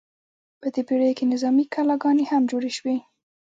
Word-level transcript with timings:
په 0.61 0.67
دې 0.73 0.81
پیړیو 0.87 1.17
کې 1.17 1.31
نظامي 1.33 1.65
کلاګانې 1.73 2.25
هم 2.31 2.41
جوړې 2.51 2.71
شوې. 2.77 2.97